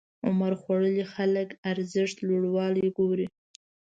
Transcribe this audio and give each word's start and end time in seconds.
عمرخوړلي 0.27 1.03
خلک 1.13 1.49
ارزښت 1.71 2.17
لوړوالی 2.27 2.87
ګوري. 2.97 3.27